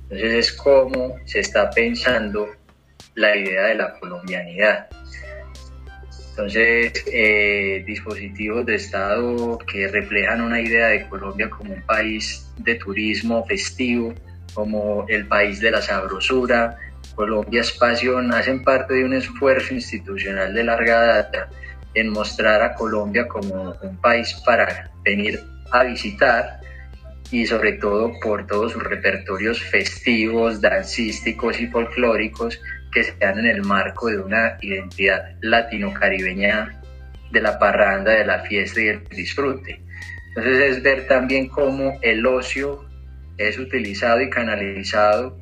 Entonces 0.03 0.35
es 0.35 0.53
cómo 0.53 1.17
se 1.25 1.41
está 1.41 1.71
pensando 1.71 2.49
la 3.15 3.37
idea 3.37 3.65
de 3.65 3.75
la 3.75 3.99
colombianidad. 3.99 4.89
Entonces, 6.31 7.03
eh, 7.07 7.83
dispositivos 7.87 8.67
de 8.67 8.75
Estado 8.75 9.59
que 9.59 9.89
reflejan 9.89 10.43
una 10.43 10.61
idea 10.61 10.89
de 10.89 11.09
Colombia 11.09 11.49
como 11.49 11.73
un 11.73 11.83
país 11.83 12.53
de 12.59 12.75
turismo 12.75 13.45
festivo, 13.47 14.15
como 14.53 15.07
el 15.09 15.27
país 15.27 15.61
de 15.61 15.71
la 15.71 15.81
sabrosura, 15.81 16.79
Colombia 17.15 17.63
es 17.63 17.73
pasión, 17.73 18.33
hacen 18.35 18.63
parte 18.63 18.95
de 18.95 19.05
un 19.05 19.15
esfuerzo 19.15 19.73
institucional 19.73 20.55
de 20.55 20.65
larga 20.65 21.01
data 21.07 21.49
en 21.97 22.11
mostrar 22.11 22.63
a 22.63 22.75
Colombia 22.75 23.27
como 23.27 23.75
un 23.83 23.97
país 24.01 24.35
para 24.45 24.91
venir 25.03 25.41
a 25.73 25.83
visitar 25.83 26.61
y 27.31 27.47
sobre 27.47 27.73
todo 27.73 28.13
por 28.21 28.47
todos 28.47 28.73
sus 28.73 28.83
repertorios 28.83 29.61
festivos, 29.61 30.61
dancísticos 30.61 31.59
y 31.61 31.67
folclóricos 31.67 32.61
que 32.93 33.03
se 33.03 33.17
dan 33.17 33.39
en 33.39 33.47
el 33.47 33.63
marco 33.63 34.09
de 34.09 34.19
una 34.19 34.59
identidad 34.61 35.37
latino-caribeña 35.41 36.81
de 37.33 37.41
la 37.41 37.59
parranda, 37.59 38.13
de 38.13 38.27
la 38.27 38.41
fiesta 38.41 38.81
y 38.81 38.89
el 38.89 39.05
disfrute. 39.09 39.81
Entonces 40.29 40.77
es 40.77 40.83
ver 40.83 41.09
también 41.09 41.49
cómo 41.49 41.99
el 42.03 42.25
ocio 42.27 42.85
es 43.39 43.59
utilizado 43.59 44.21
y 44.21 44.29
canalizado 44.29 45.37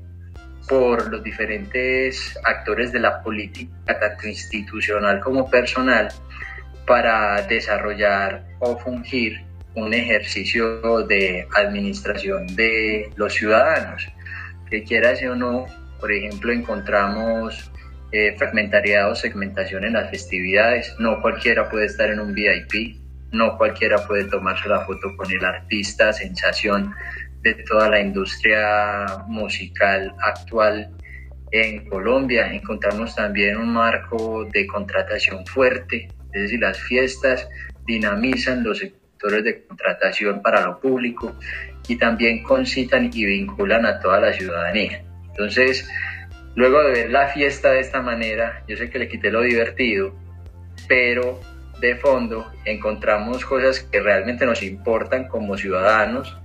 por 0.69 1.11
los 1.11 1.23
diferentes 1.23 2.39
actores 2.45 2.93
de 2.93 3.01
la 3.01 3.23
política, 3.23 3.99
tanto 3.99 4.29
institucional 4.29 5.21
como 5.21 5.51
personal, 5.51 6.09
para 6.87 7.43
desarrollar 7.43 8.45
o 8.61 8.77
fungir 8.79 9.43
un 9.75 9.93
ejercicio 9.93 11.03
de 11.07 11.47
administración 11.57 12.47
de 12.55 13.11
los 13.17 13.35
ciudadanos, 13.35 14.07
que 14.71 14.83
quiera 14.85 15.13
o 15.31 15.35
no 15.35 15.67
por 16.05 16.13
ejemplo, 16.13 16.53
encontramos 16.53 17.71
eh, 18.13 18.35
fragmentariedad 18.37 19.11
o 19.11 19.15
segmentación 19.15 19.85
en 19.85 19.95
las 19.95 20.11
festividades. 20.11 20.95
No 20.99 21.23
cualquiera 21.23 21.71
puede 21.71 21.87
estar 21.87 22.11
en 22.11 22.21
un 22.21 22.35
VIP, 22.35 22.99
no 23.33 23.57
cualquiera 23.57 24.07
puede 24.07 24.25
tomarse 24.25 24.69
la 24.69 24.85
foto 24.85 25.17
con 25.17 25.33
el 25.33 25.43
artista, 25.43 26.13
sensación 26.13 26.93
de 27.45 27.55
toda 27.69 27.91
la 27.91 28.01
industria 28.01 29.05
musical 29.29 30.15
actual 30.21 30.91
en 31.51 31.87
Colombia. 31.89 32.53
Encontramos 32.53 33.15
también 33.15 33.59
un 33.59 33.73
marco 33.73 34.47
de 34.47 34.67
contratación 34.67 35.47
fuerte, 35.47 36.09
es 36.33 36.43
decir, 36.43 36.61
las 36.61 36.81
fiestas 36.81 37.47
dinamizan 37.87 38.65
los 38.65 38.79
sectores 38.79 39.45
de 39.45 39.63
contratación 39.67 40.41
para 40.41 40.63
lo 40.63 40.81
público 40.81 41.37
y 41.87 41.97
también 41.97 42.43
concitan 42.43 43.11
y 43.13 43.27
vinculan 43.27 43.85
a 43.85 44.01
toda 44.01 44.21
la 44.21 44.33
ciudadanía. 44.33 45.05
Entonces, 45.29 45.87
luego 46.55 46.83
de 46.83 46.93
ver 46.93 47.11
la 47.11 47.29
fiesta 47.29 47.73
de 47.73 47.81
esta 47.81 48.01
manera, 48.01 48.65
yo 48.67 48.77
sé 48.77 48.89
que 48.89 48.99
le 48.99 49.09
quité 49.09 49.31
lo 49.31 49.43
divertido, 49.43 50.15
pero 50.89 51.41
de 51.81 51.97
fondo 51.97 52.51
encontramos 52.65 53.45
cosas 53.45 53.81
que 53.81 54.01
realmente 54.01 54.47
nos 54.47 54.63
importan 54.63 55.29
como 55.29 55.59
ciudadanos, 55.59 56.39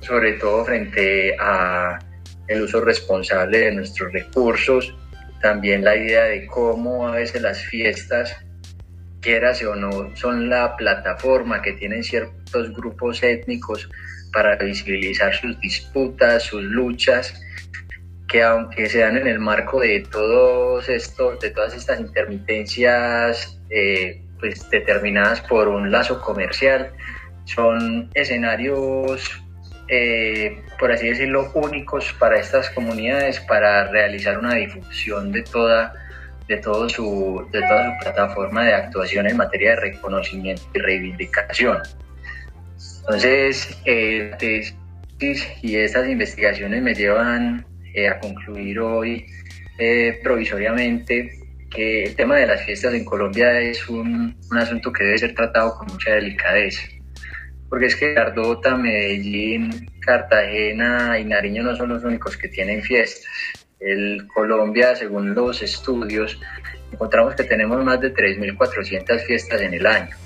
sobre 0.00 0.34
todo 0.34 0.64
frente 0.64 1.36
a 1.38 1.98
el 2.46 2.62
uso 2.62 2.80
responsable 2.80 3.58
de 3.58 3.72
nuestros 3.72 4.12
recursos, 4.12 4.94
también 5.42 5.84
la 5.84 5.96
idea 5.96 6.24
de 6.24 6.46
cómo 6.46 7.06
a 7.06 7.12
veces 7.12 7.42
las 7.42 7.62
fiestas, 7.62 8.36
quieras 9.20 9.62
o 9.62 9.74
no, 9.74 10.16
son 10.16 10.48
la 10.48 10.76
plataforma 10.76 11.62
que 11.62 11.72
tienen 11.72 12.02
ciertos 12.02 12.72
grupos 12.74 13.22
étnicos 13.22 13.88
para 14.32 14.56
visibilizar 14.56 15.34
sus 15.34 15.58
disputas, 15.60 16.44
sus 16.44 16.62
luchas, 16.62 17.40
que 18.28 18.42
aunque 18.42 18.88
se 18.88 18.98
dan 18.98 19.16
en 19.16 19.26
el 19.26 19.38
marco 19.38 19.80
de 19.80 20.00
todos 20.00 20.88
estos, 20.88 21.40
de 21.40 21.50
todas 21.50 21.74
estas 21.74 22.00
intermitencias 22.00 23.58
eh, 23.70 24.22
pues 24.38 24.68
determinadas 24.70 25.40
por 25.40 25.68
un 25.68 25.90
lazo 25.90 26.20
comercial, 26.20 26.92
son 27.44 28.10
escenarios, 28.14 29.42
eh, 29.88 30.62
por 30.78 30.92
así 30.92 31.08
decirlo, 31.08 31.50
únicos 31.54 32.12
para 32.18 32.38
estas 32.38 32.70
comunidades 32.70 33.40
para 33.40 33.88
realizar 33.90 34.38
una 34.38 34.54
difusión 34.54 35.32
de 35.32 35.42
toda, 35.42 35.94
de, 36.46 36.58
todo 36.58 36.88
su, 36.88 37.46
de 37.52 37.60
toda 37.62 37.92
su 37.92 38.04
plataforma 38.04 38.64
de 38.64 38.74
actuación 38.74 39.26
en 39.26 39.36
materia 39.36 39.70
de 39.70 39.76
reconocimiento 39.76 40.62
y 40.74 40.78
reivindicación. 40.78 41.78
Entonces, 43.00 43.76
eh, 43.86 44.30
y 45.62 45.76
estas 45.76 46.08
investigaciones 46.08 46.82
me 46.82 46.94
llevan 46.94 47.66
eh, 47.94 48.08
a 48.08 48.20
concluir 48.20 48.78
hoy 48.78 49.26
eh, 49.78 50.20
provisoriamente 50.22 51.38
que 51.70 52.04
el 52.04 52.16
tema 52.16 52.36
de 52.36 52.46
las 52.46 52.62
fiestas 52.64 52.94
en 52.94 53.04
Colombia 53.04 53.60
es 53.60 53.88
un, 53.88 54.36
un, 54.50 54.58
asunto 54.58 54.92
que 54.92 55.04
debe 55.04 55.18
ser 55.18 55.34
tratado 55.34 55.76
con 55.76 55.88
mucha 55.88 56.12
delicadeza. 56.12 56.82
Porque 57.68 57.86
es 57.86 57.96
que 57.96 58.14
Cardota, 58.14 58.76
Medellín, 58.76 59.90
Cartagena 60.00 61.18
y 61.18 61.24
Nariño 61.24 61.62
no 61.62 61.76
son 61.76 61.90
los 61.90 62.04
únicos 62.04 62.36
que 62.36 62.48
tienen 62.48 62.82
fiestas. 62.82 63.26
El 63.78 64.26
Colombia, 64.26 64.96
según 64.96 65.34
los 65.34 65.62
estudios, 65.62 66.40
encontramos 66.92 67.34
que 67.34 67.44
tenemos 67.44 67.84
más 67.84 68.00
de 68.00 68.12
3.400 68.12 69.20
fiestas 69.20 69.60
en 69.60 69.74
el 69.74 69.86
año. 69.86 70.16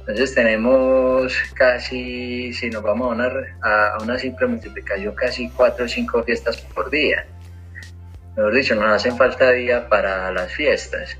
Entonces 0.00 0.34
tenemos 0.34 1.34
casi, 1.54 2.52
si 2.52 2.68
nos 2.68 2.82
vamos 2.82 3.10
a 3.10 3.14
una, 3.14 3.30
a 3.62 4.02
una 4.02 4.18
simple 4.18 4.46
multiplicación, 4.46 5.14
casi 5.14 5.48
cuatro 5.48 5.86
o 5.86 5.88
cinco 5.88 6.22
fiestas 6.22 6.60
por 6.60 6.90
día. 6.90 7.26
Mejor 8.36 8.54
dicho, 8.54 8.74
nos 8.74 8.84
hacen 8.84 9.16
falta 9.16 9.50
día 9.52 9.88
para 9.88 10.30
las 10.32 10.52
fiestas. 10.52 11.16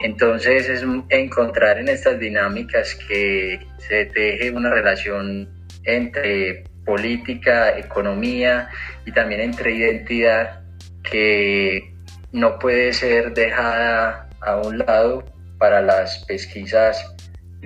Entonces 0.00 0.68
es 0.68 0.84
encontrar 1.10 1.78
en 1.78 1.88
estas 1.88 2.18
dinámicas 2.18 2.94
que 3.06 3.60
se 3.78 4.06
teje 4.06 4.50
una 4.50 4.70
relación 4.70 5.48
entre 5.84 6.64
política, 6.84 7.78
economía 7.78 8.68
y 9.04 9.12
también 9.12 9.40
entre 9.42 9.72
identidad 9.72 10.62
que 11.02 11.92
no 12.32 12.58
puede 12.58 12.92
ser 12.92 13.34
dejada 13.34 14.28
a 14.40 14.56
un 14.56 14.78
lado 14.78 15.24
para 15.58 15.82
las 15.82 16.24
pesquisas 16.24 17.14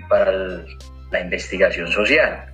para 0.08 0.32
la 0.32 1.20
investigación 1.20 1.88
social. 1.88 2.53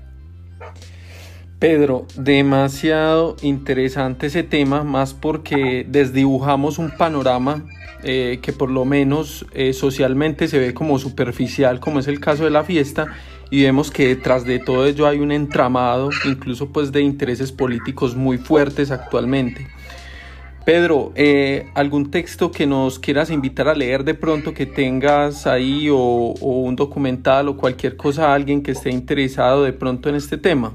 Pedro, 1.61 2.07
demasiado 2.17 3.37
interesante 3.43 4.29
ese 4.29 4.43
tema, 4.43 4.83
más 4.83 5.13
porque 5.13 5.85
desdibujamos 5.87 6.79
un 6.79 6.91
panorama 6.91 7.67
eh, 8.03 8.39
que 8.41 8.55
por 8.55 8.71
lo 8.71 8.87
menos 8.87 9.45
eh, 9.53 9.75
socialmente 9.75 10.49
se 10.49 10.59
ve 10.59 10.73
como 10.73 10.99
superficial, 10.99 11.79
como 11.79 11.99
es 11.99 12.09
el 12.09 12.19
caso 12.19 12.45
de 12.45 12.51
la 12.51 12.65
fiesta, 12.65 13.09
y 13.51 13.63
vemos 13.65 13.91
que 13.91 14.09
detrás 14.09 14.47
de 14.47 14.59
todo 14.59 14.87
ello 14.87 15.07
hay 15.07 15.19
un 15.19 15.33
entramado, 15.33 16.09
incluso 16.25 16.71
pues 16.71 16.93
de 16.93 17.03
intereses 17.03 17.53
políticos 17.53 18.17
muy 18.17 18.39
fuertes 18.39 18.91
actualmente. 18.91 19.67
Pedro, 20.65 21.13
eh, 21.15 21.67
¿algún 21.75 22.11
texto 22.11 22.51
que 22.51 22.67
nos 22.67 22.99
quieras 22.99 23.29
invitar 23.29 23.69
a 23.69 23.75
leer 23.75 24.05
de 24.05 24.15
pronto 24.15 24.55
que 24.55 24.65
tengas 24.65 25.47
ahí 25.47 25.91
o, 25.91 25.99
o 25.99 26.61
un 26.63 26.75
documental 26.75 27.49
o 27.49 27.59
cualquier 27.59 27.99
cosa, 27.99 28.33
alguien 28.33 28.63
que 28.63 28.71
esté 28.71 28.89
interesado 28.89 29.63
de 29.63 29.75
pronto 29.75 30.09
en 30.09 30.15
este 30.15 30.39
tema? 30.39 30.73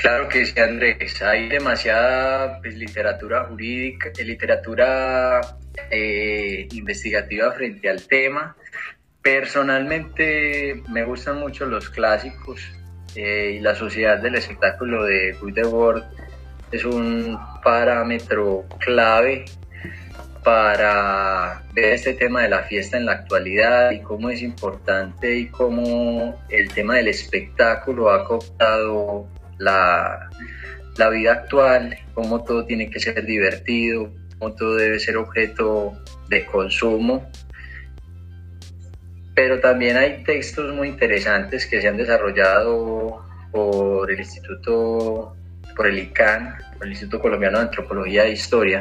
Claro 0.00 0.28
que 0.28 0.46
sí, 0.46 0.58
Andrés. 0.58 1.20
Hay 1.20 1.48
demasiada 1.48 2.58
pues, 2.60 2.74
literatura 2.74 3.44
jurídica, 3.44 4.10
eh, 4.16 4.24
literatura 4.24 5.40
eh, 5.90 6.66
investigativa 6.72 7.52
frente 7.52 7.90
al 7.90 8.06
tema. 8.06 8.56
Personalmente 9.20 10.82
me 10.88 11.04
gustan 11.04 11.38
mucho 11.38 11.66
los 11.66 11.90
clásicos 11.90 12.62
eh, 13.14 13.56
y 13.58 13.60
la 13.60 13.74
sociedad 13.74 14.18
del 14.18 14.36
espectáculo 14.36 15.04
de 15.04 15.32
Guy 15.32 15.52
es 16.72 16.84
un 16.84 17.38
parámetro 17.62 18.64
clave 18.78 19.44
para 20.42 21.62
ver 21.74 21.92
este 21.92 22.14
tema 22.14 22.42
de 22.42 22.48
la 22.48 22.62
fiesta 22.62 22.96
en 22.96 23.04
la 23.04 23.12
actualidad 23.12 23.90
y 23.90 24.00
cómo 24.00 24.30
es 24.30 24.40
importante 24.40 25.36
y 25.36 25.48
cómo 25.48 26.42
el 26.48 26.72
tema 26.72 26.94
del 26.94 27.08
espectáculo 27.08 28.10
ha 28.10 28.24
cooptado 28.24 29.28
la, 29.60 30.30
la 30.96 31.10
vida 31.10 31.32
actual, 31.32 31.96
cómo 32.14 32.42
todo 32.42 32.64
tiene 32.64 32.90
que 32.90 32.98
ser 32.98 33.24
divertido, 33.24 34.10
cómo 34.38 34.54
todo 34.54 34.76
debe 34.76 34.98
ser 34.98 35.16
objeto 35.16 35.92
de 36.28 36.44
consumo. 36.46 37.30
Pero 39.34 39.60
también 39.60 39.96
hay 39.96 40.24
textos 40.24 40.74
muy 40.74 40.88
interesantes 40.88 41.66
que 41.66 41.80
se 41.80 41.88
han 41.88 41.96
desarrollado 41.96 43.24
por 43.52 44.10
el 44.10 44.18
Instituto, 44.18 45.36
por 45.76 45.86
el 45.86 45.98
ICANN, 45.98 46.56
por 46.76 46.86
el 46.86 46.92
Instituto 46.92 47.20
Colombiano 47.20 47.58
de 47.58 47.64
Antropología 47.64 48.24
e 48.24 48.32
Historia, 48.32 48.80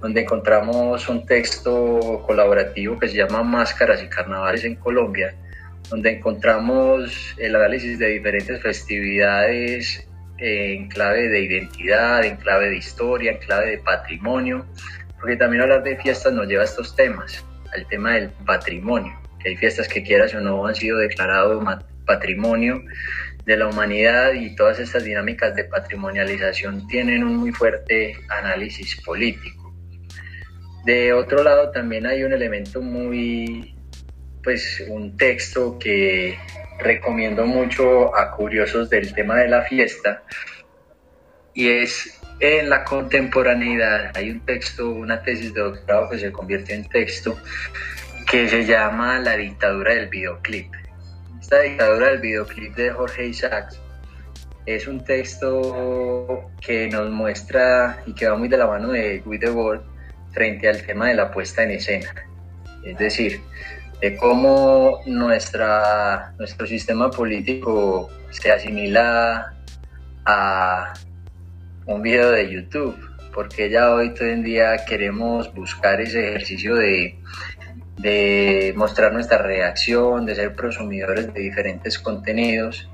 donde 0.00 0.22
encontramos 0.22 1.08
un 1.08 1.26
texto 1.26 2.22
colaborativo 2.26 2.98
que 2.98 3.08
se 3.08 3.16
llama 3.16 3.42
Máscaras 3.42 4.02
y 4.02 4.08
Carnavales 4.08 4.64
en 4.64 4.76
Colombia, 4.76 5.34
donde 5.90 6.10
encontramos 6.10 7.34
el 7.38 7.54
análisis 7.54 7.98
de 7.98 8.08
diferentes 8.08 8.60
festividades 8.60 10.08
en 10.42 10.88
clave 10.88 11.28
de 11.28 11.40
identidad, 11.40 12.24
en 12.24 12.36
clave 12.36 12.68
de 12.70 12.76
historia, 12.76 13.30
en 13.30 13.38
clave 13.38 13.70
de 13.70 13.78
patrimonio, 13.78 14.66
porque 15.20 15.36
también 15.36 15.62
hablar 15.62 15.84
de 15.84 15.96
fiestas 15.96 16.32
nos 16.32 16.48
lleva 16.48 16.62
a 16.62 16.64
estos 16.64 16.96
temas, 16.96 17.44
al 17.72 17.86
tema 17.86 18.14
del 18.14 18.30
patrimonio, 18.44 19.16
que 19.40 19.50
hay 19.50 19.56
fiestas 19.56 19.86
que 19.86 20.02
quieras 20.02 20.34
o 20.34 20.40
no 20.40 20.66
han 20.66 20.74
sido 20.74 20.98
declarados 20.98 21.64
patrimonio 22.06 22.82
de 23.46 23.56
la 23.56 23.68
humanidad 23.68 24.32
y 24.32 24.56
todas 24.56 24.80
estas 24.80 25.04
dinámicas 25.04 25.54
de 25.54 25.64
patrimonialización 25.64 26.88
tienen 26.88 27.22
un 27.22 27.36
muy 27.36 27.52
fuerte 27.52 28.16
análisis 28.28 29.00
político. 29.02 29.72
De 30.84 31.12
otro 31.12 31.44
lado 31.44 31.70
también 31.70 32.04
hay 32.06 32.24
un 32.24 32.32
elemento 32.32 32.82
muy, 32.82 33.76
pues 34.42 34.82
un 34.88 35.16
texto 35.16 35.78
que 35.78 36.36
recomiendo 36.82 37.46
mucho 37.46 38.14
a 38.16 38.30
curiosos 38.32 38.90
del 38.90 39.14
tema 39.14 39.36
de 39.36 39.48
la 39.48 39.62
fiesta 39.62 40.22
y 41.54 41.68
es 41.68 42.20
en 42.40 42.68
la 42.70 42.84
contemporaneidad. 42.84 44.16
Hay 44.16 44.30
un 44.30 44.40
texto, 44.40 44.90
una 44.90 45.22
tesis 45.22 45.54
de 45.54 45.60
doctorado 45.60 46.10
que 46.10 46.18
se 46.18 46.32
convierte 46.32 46.74
en 46.74 46.88
texto 46.88 47.38
que 48.30 48.48
se 48.48 48.64
llama 48.64 49.18
La 49.18 49.36
dictadura 49.36 49.94
del 49.94 50.08
videoclip. 50.08 50.72
Esta 51.40 51.60
dictadura 51.60 52.08
del 52.08 52.18
videoclip 52.18 52.74
de 52.74 52.90
Jorge 52.90 53.26
Isaacs 53.26 53.80
es 54.64 54.86
un 54.86 55.04
texto 55.04 56.50
que 56.60 56.88
nos 56.88 57.10
muestra 57.10 58.02
y 58.06 58.14
que 58.14 58.28
va 58.28 58.36
muy 58.36 58.48
de 58.48 58.56
la 58.56 58.66
mano 58.66 58.88
de 58.88 59.18
Guy 59.20 59.38
Debord 59.38 59.82
frente 60.30 60.68
al 60.68 60.82
tema 60.82 61.08
de 61.08 61.14
la 61.14 61.30
puesta 61.30 61.62
en 61.62 61.72
escena. 61.72 62.12
Es 62.84 62.96
decir, 62.98 63.40
de 64.02 64.16
cómo 64.16 65.00
nuestra, 65.06 66.34
nuestro 66.36 66.66
sistema 66.66 67.08
político 67.08 68.10
se 68.30 68.50
asimila 68.50 69.54
a 70.24 70.92
un 71.86 72.02
video 72.02 72.32
de 72.32 72.50
YouTube, 72.50 72.96
porque 73.32 73.70
ya 73.70 73.94
hoy 73.94 74.12
todo 74.12 74.26
en 74.26 74.42
día 74.42 74.84
queremos 74.88 75.54
buscar 75.54 76.00
ese 76.00 76.30
ejercicio 76.30 76.74
de, 76.74 77.16
de 77.98 78.74
mostrar 78.76 79.12
nuestra 79.12 79.38
reacción, 79.38 80.26
de 80.26 80.34
ser 80.34 80.56
prosumidores 80.56 81.32
de 81.32 81.40
diferentes 81.40 81.96
contenidos, 82.00 82.90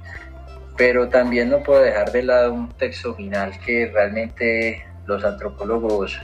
pero 0.76 1.08
también 1.08 1.48
no 1.48 1.62
puedo 1.62 1.80
dejar 1.80 2.12
de 2.12 2.22
lado 2.22 2.52
un 2.52 2.68
texto 2.68 3.14
final 3.14 3.58
que 3.64 3.90
realmente 3.90 4.84
los 5.06 5.24
antropólogos 5.24 6.20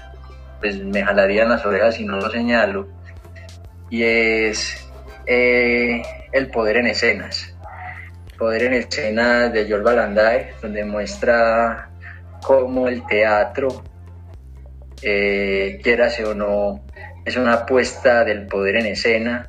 pues 0.60 0.78
me 0.84 1.02
jalarían 1.02 1.48
las 1.48 1.64
orejas 1.64 1.94
si 1.94 2.04
no 2.04 2.16
lo 2.18 2.30
señalo, 2.30 2.86
y 3.94 4.02
es 4.02 4.88
eh, 5.24 6.02
El 6.32 6.50
poder 6.50 6.78
en 6.78 6.88
escenas. 6.88 7.54
Poder 8.36 8.64
en 8.64 8.72
escenas 8.72 9.52
de 9.52 9.66
George 9.66 9.84
Balandae, 9.84 10.54
donde 10.60 10.84
muestra 10.84 11.90
cómo 12.42 12.88
el 12.88 13.06
teatro, 13.06 13.84
eh, 15.00 15.78
quierase 15.80 16.24
o 16.24 16.34
no, 16.34 16.84
es 17.24 17.36
una 17.36 17.52
apuesta 17.52 18.24
del 18.24 18.48
poder 18.48 18.76
en 18.76 18.86
escena 18.86 19.48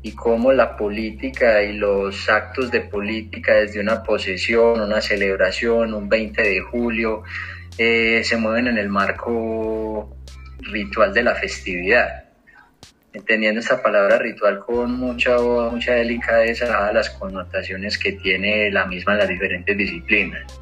y 0.00 0.12
cómo 0.12 0.54
la 0.54 0.74
política 0.74 1.62
y 1.62 1.74
los 1.74 2.30
actos 2.30 2.70
de 2.70 2.80
política 2.80 3.56
desde 3.56 3.78
una 3.78 4.02
posesión, 4.02 4.80
una 4.80 5.02
celebración, 5.02 5.92
un 5.92 6.08
20 6.08 6.42
de 6.42 6.60
julio, 6.60 7.24
eh, 7.76 8.22
se 8.24 8.38
mueven 8.38 8.68
en 8.68 8.78
el 8.78 8.88
marco 8.88 10.16
ritual 10.62 11.12
de 11.12 11.22
la 11.24 11.34
festividad 11.34 12.21
entendiendo 13.12 13.60
esta 13.60 13.82
palabra 13.82 14.18
ritual 14.18 14.60
con 14.60 14.98
mucha, 14.98 15.36
mucha 15.38 15.92
delicadeza 15.94 16.88
a 16.88 16.92
las 16.92 17.10
connotaciones 17.10 17.98
que 17.98 18.12
tiene 18.12 18.70
la 18.70 18.86
misma 18.86 19.12
en 19.12 19.18
las 19.18 19.28
diferentes 19.28 19.76
disciplinas. 19.76 20.60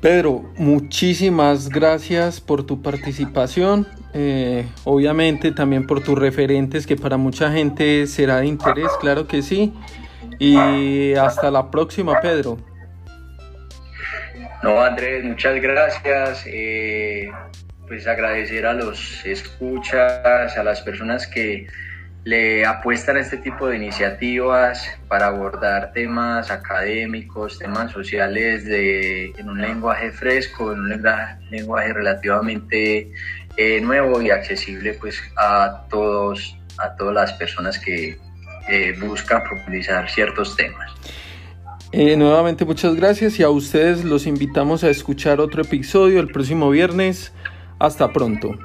Pedro, 0.00 0.50
muchísimas 0.56 1.68
gracias 1.68 2.40
por 2.40 2.66
tu 2.66 2.82
participación, 2.82 3.86
eh, 4.14 4.66
obviamente 4.82 5.52
también 5.52 5.86
por 5.86 6.02
tus 6.02 6.18
referentes 6.18 6.88
que 6.88 6.96
para 6.96 7.16
mucha 7.16 7.52
gente 7.52 8.08
será 8.08 8.38
de 8.38 8.46
interés, 8.46 8.88
claro 9.00 9.28
que 9.28 9.42
sí, 9.42 9.72
y 10.40 11.14
hasta 11.14 11.52
la 11.52 11.70
próxima, 11.70 12.20
Pedro. 12.20 12.58
No, 14.62 14.80
Andrés, 14.80 15.24
muchas 15.24 15.60
gracias. 15.60 16.44
Eh, 16.46 17.28
pues 17.92 18.06
agradecer 18.06 18.64
a 18.64 18.72
los 18.72 19.22
escuchas, 19.26 20.56
a 20.56 20.64
las 20.64 20.80
personas 20.80 21.26
que 21.26 21.66
le 22.24 22.64
apuestan 22.64 23.18
a 23.18 23.20
este 23.20 23.36
tipo 23.36 23.68
de 23.68 23.76
iniciativas 23.76 24.88
para 25.08 25.26
abordar 25.26 25.92
temas 25.92 26.50
académicos, 26.50 27.58
temas 27.58 27.92
sociales 27.92 28.64
de, 28.64 29.34
en 29.36 29.46
un 29.46 29.60
lenguaje 29.60 30.10
fresco, 30.10 30.72
en 30.72 30.80
un 30.80 31.02
lenguaje, 31.50 31.92
relativamente 31.92 33.12
eh, 33.58 33.80
nuevo 33.82 34.22
y 34.22 34.30
accesible 34.30 34.94
pues 34.94 35.20
a 35.36 35.82
todos, 35.90 36.56
a 36.78 36.96
todas 36.96 37.14
las 37.14 37.34
personas 37.34 37.78
que 37.78 38.16
eh, 38.70 38.96
buscan 39.02 39.42
profundizar 39.42 40.08
ciertos 40.08 40.56
temas. 40.56 40.90
Eh, 41.92 42.16
nuevamente 42.16 42.64
muchas 42.64 42.94
gracias 42.94 43.38
y 43.38 43.42
a 43.42 43.50
ustedes 43.50 44.02
los 44.02 44.26
invitamos 44.26 44.82
a 44.82 44.88
escuchar 44.88 45.40
otro 45.40 45.60
episodio 45.60 46.20
el 46.20 46.28
próximo 46.28 46.70
viernes 46.70 47.34
hasta 47.82 48.12
pronto. 48.12 48.56